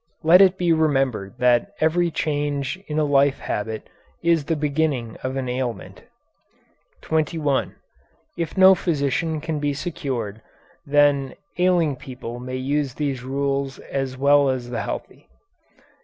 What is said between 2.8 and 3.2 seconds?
in a